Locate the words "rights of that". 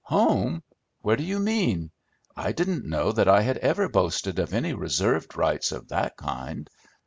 5.37-6.17